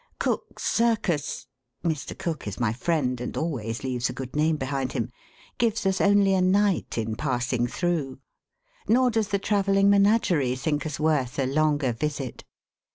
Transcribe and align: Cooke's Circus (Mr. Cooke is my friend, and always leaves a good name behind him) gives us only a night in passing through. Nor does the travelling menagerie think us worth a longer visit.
Cooke's 0.17 0.63
Circus 0.63 1.45
(Mr. 1.83 2.17
Cooke 2.17 2.47
is 2.47 2.59
my 2.59 2.73
friend, 2.73 3.21
and 3.21 3.37
always 3.37 3.83
leaves 3.83 4.09
a 4.09 4.13
good 4.13 4.35
name 4.35 4.57
behind 4.57 4.93
him) 4.93 5.11
gives 5.59 5.85
us 5.85 6.01
only 6.01 6.33
a 6.33 6.41
night 6.41 6.97
in 6.97 7.15
passing 7.15 7.67
through. 7.67 8.17
Nor 8.87 9.11
does 9.11 9.27
the 9.27 9.37
travelling 9.37 9.91
menagerie 9.91 10.55
think 10.55 10.87
us 10.87 10.99
worth 10.99 11.37
a 11.37 11.45
longer 11.45 11.93
visit. 11.93 12.43